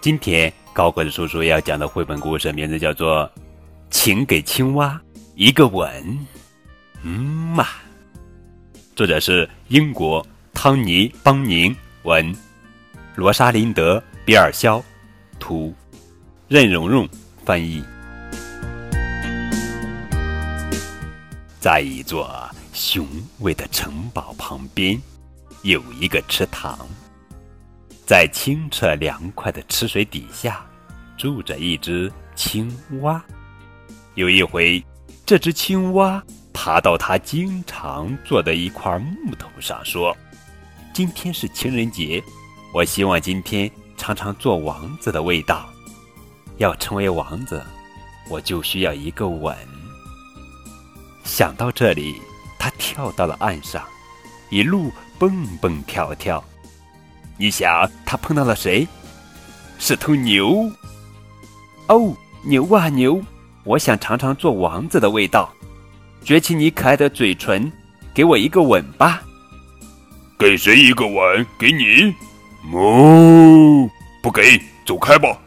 [0.00, 3.24] 今天高个子叔叔要讲的绘本故事名字叫做
[3.90, 4.98] 《请给青蛙
[5.34, 5.90] 一个吻》。
[7.02, 7.20] 嗯
[7.52, 7.66] 嘛，
[8.94, 10.24] 作者是英国
[10.54, 11.74] 汤尼·邦宁
[12.04, 12.32] 文，
[13.16, 14.80] 罗莎琳德·比尔肖
[15.40, 15.74] 图，
[16.46, 17.06] 任蓉蓉
[17.44, 17.82] 翻译。
[21.58, 23.04] 在一座雄
[23.40, 24.96] 伟的城堡旁边，
[25.62, 26.78] 有一个池塘。
[28.08, 30.64] 在清澈凉快的池水底下，
[31.18, 33.22] 住着一只青蛙。
[34.14, 34.82] 有一回，
[35.26, 40.16] 这只青蛙爬到它经常坐的一块木头上，说
[40.94, 42.24] ：“今天是情人节，
[42.72, 45.68] 我希望今天尝尝做王子的味道。
[46.56, 47.62] 要成为王子，
[48.30, 49.54] 我就需要一个吻。”
[51.24, 52.14] 想到这里，
[52.58, 53.84] 他跳到了岸上，
[54.48, 56.42] 一路蹦蹦跳跳。
[57.38, 58.86] 你想，他碰到了谁？
[59.78, 60.70] 是头牛。
[61.86, 62.12] 哦，
[62.44, 63.22] 牛啊牛！
[63.64, 65.52] 我想尝尝做王子的味道。
[66.24, 67.70] 撅起你可爱的嘴唇，
[68.12, 69.22] 给我一个吻吧。
[70.36, 71.46] 给谁一个吻？
[71.58, 72.12] 给你。
[72.76, 73.88] 哦，
[74.20, 75.38] 不给，走开吧。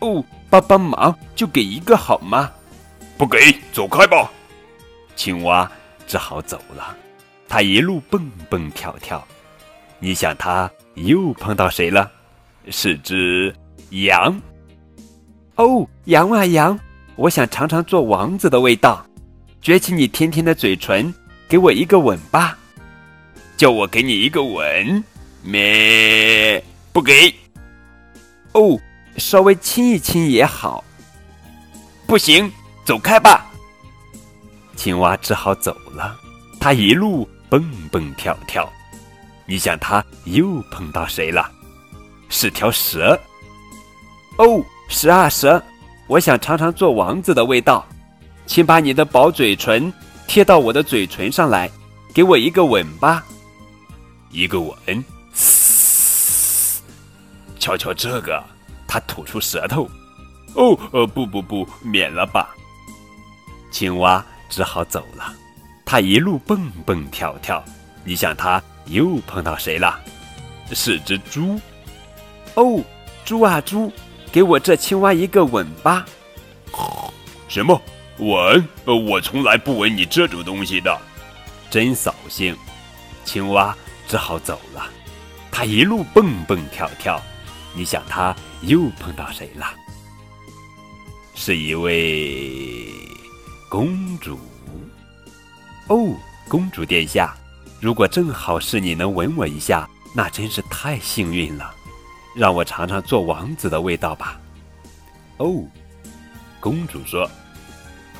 [0.00, 2.50] 哦，帮帮忙，就给一个好吗？
[3.16, 3.38] 不给，
[3.72, 4.30] 走开吧。
[5.16, 5.70] 青蛙
[6.06, 6.94] 只好走了，
[7.48, 9.26] 它一路蹦蹦跳跳。
[9.98, 12.10] 你想，它又碰到谁了？
[12.68, 13.54] 是只
[13.90, 14.40] 羊。
[15.56, 16.78] 哦，羊啊羊，
[17.16, 19.04] 我想尝尝做王子的味道。
[19.62, 21.12] 撅起你甜甜的嘴唇，
[21.48, 22.58] 给我一个吻吧。
[23.56, 25.04] 叫我给你一个吻。
[25.42, 27.34] 咩，不给。
[28.52, 28.78] 哦，
[29.16, 30.84] 稍微亲一亲也好。
[32.06, 32.50] 不行，
[32.84, 33.46] 走开吧。
[34.76, 36.16] 青蛙只好走了，
[36.58, 38.70] 它一路蹦蹦跳跳。
[39.50, 41.50] 你想，他又碰到谁了？
[42.28, 43.18] 是条蛇。
[44.38, 45.60] 哦，蛇啊蛇，
[46.06, 47.84] 我想尝尝做王子的味道，
[48.46, 49.92] 请把你的薄嘴唇
[50.28, 51.68] 贴到我的嘴唇上来，
[52.14, 53.26] 给我一个吻吧。
[54.30, 55.04] 一个吻。
[55.34, 56.80] 嘶！
[57.58, 58.40] 瞧瞧这个，
[58.86, 59.90] 他吐出舌头。
[60.54, 62.54] 哦，呃，不不不，免了吧。
[63.72, 64.24] 青蛙。
[64.48, 65.32] 只好走了，
[65.84, 67.64] 他一路蹦蹦跳跳。
[68.04, 68.60] 你想，他
[68.90, 69.98] 又碰到谁了？
[70.72, 71.58] 是只猪。
[72.54, 72.82] 哦，
[73.24, 73.92] 猪啊猪，
[74.30, 76.04] 给我这青蛙一个吻吧。
[77.48, 77.80] 什么
[78.18, 78.68] 吻？
[78.84, 80.96] 呃，我从来不吻你这种东西的。
[81.70, 82.56] 真扫兴。
[83.24, 83.76] 青蛙
[84.08, 84.86] 只好走了，
[85.50, 87.20] 它一路蹦蹦跳跳。
[87.74, 89.66] 你想，它又碰到谁了？
[91.34, 92.88] 是一位。
[93.68, 94.38] 公主，
[95.86, 96.12] 哦，
[96.48, 97.36] 公主殿下，
[97.80, 101.74] 如果正好是你能吻我一下，那真是太幸运了。
[102.36, 104.38] 让我尝尝做王子的味道吧。
[105.38, 105.64] 哦，
[106.60, 107.28] 公主说：“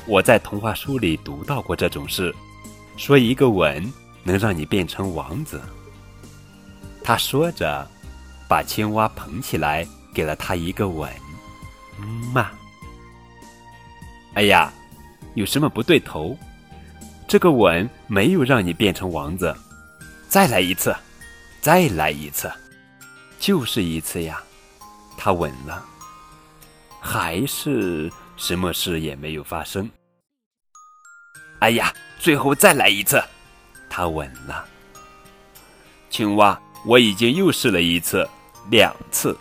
[0.07, 2.35] 我在童话书里读到过这种事，
[2.97, 3.91] 说一个吻
[4.23, 5.61] 能让你变成王子。”
[7.03, 7.87] 她说着，
[8.49, 11.09] 把青蛙捧起来，给了他一个吻。
[11.99, 12.51] 嗯嘛，
[14.33, 14.73] 哎呀！
[15.33, 16.37] 有什么不对头？
[17.31, 19.55] 这个吻没有让你变成王子。
[20.27, 20.93] 再来一次，
[21.61, 22.51] 再来一次，
[23.39, 24.43] 就是一次呀。
[25.17, 25.81] 他吻了，
[26.99, 29.89] 还是什么事也没有发生。
[31.59, 33.23] 哎呀，最后再来一次，
[33.89, 34.65] 他吻了。
[36.09, 38.27] 青蛙，我已经又试了一次、
[38.69, 39.37] 两次，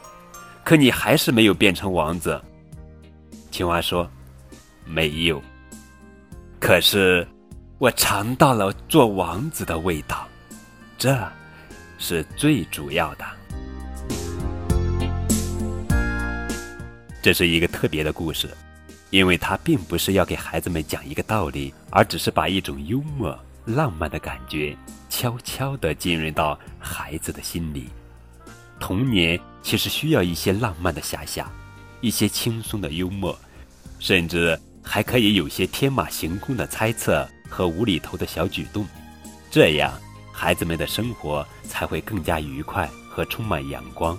[0.63, 2.41] 可你还是没有变成王子。
[3.51, 4.09] 青蛙说
[4.87, 5.43] ：“没有。”
[6.61, 7.27] 可是，
[7.81, 10.29] 我尝到了做王子的味道，
[10.99, 11.19] 这
[11.97, 13.25] 是最主要的。
[17.23, 18.51] 这是一个特别的故事，
[19.09, 24.77] 因为它并不是要给孩子们讲一个道理，而只是把一种幽默、浪漫的感觉
[25.09, 27.89] 悄悄地浸润到孩子的心里。
[28.79, 31.51] 童年其实需要一些浪漫的遐想，
[32.03, 33.35] 一些轻松的幽默，
[33.99, 34.61] 甚至。
[34.83, 38.87] 还可以有些天马行空的猜测和无厘头的小举动，
[39.51, 39.93] 这样
[40.33, 44.17] 孩子们的生活才会更加愉快和充满阳光，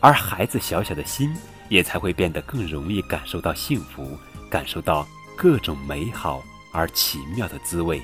[0.00, 1.34] 而孩子小小的心
[1.68, 4.18] 也才会变得更容易感受到幸福，
[4.50, 5.06] 感受到
[5.36, 6.42] 各种美好
[6.72, 8.02] 而奇妙的滋味。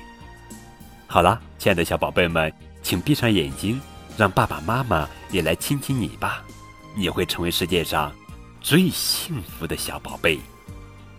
[1.05, 2.51] 好了，亲爱的小宝贝们，
[2.81, 3.79] 请闭上眼睛，
[4.17, 6.43] 让爸爸妈妈也来亲亲你吧，
[6.95, 8.11] 你会成为世界上
[8.61, 10.39] 最幸福的小宝贝。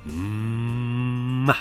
[0.04, 1.56] 嗯嘛，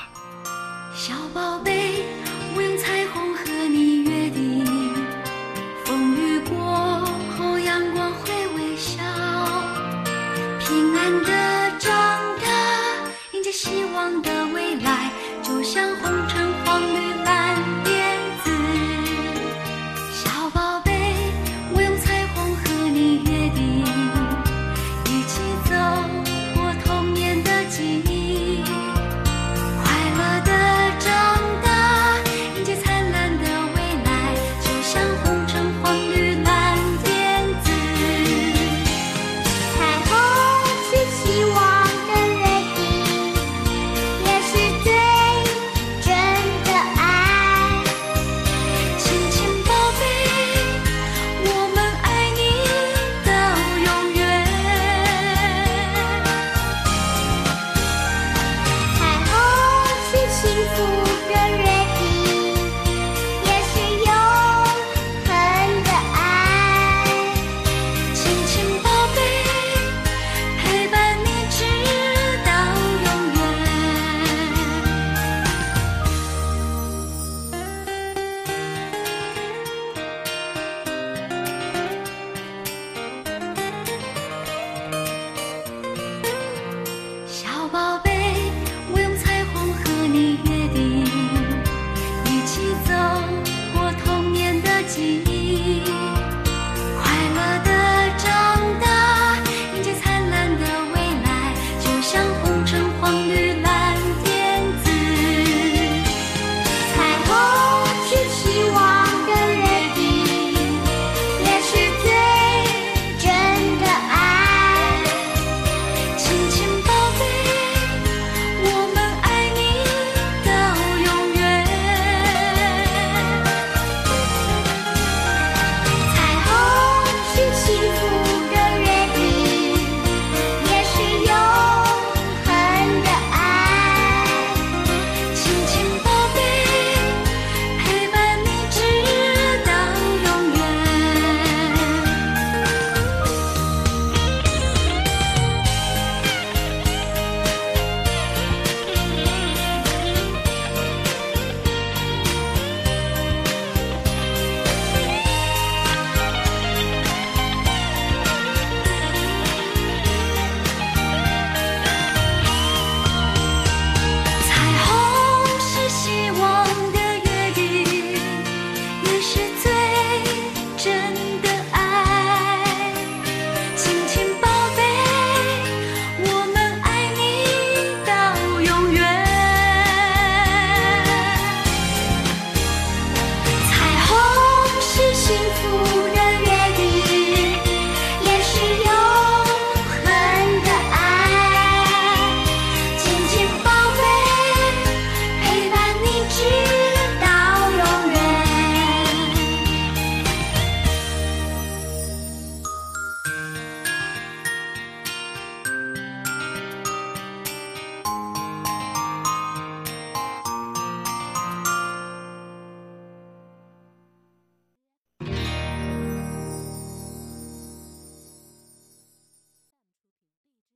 [10.70, 11.32] 平安的
[11.80, 11.92] 长
[12.44, 12.48] 大，
[13.32, 15.12] 迎接希望的未来，
[15.42, 17.29] 就像红橙黄绿白。